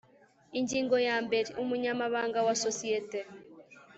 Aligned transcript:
Ingingo 0.59 0.95
ya 1.07 1.17
mbere 1.25 1.49
Umunyamabanga 1.61 2.39
wa 2.47 2.55
sosiyete 2.63 3.19